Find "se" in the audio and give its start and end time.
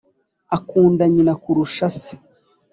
2.01-2.13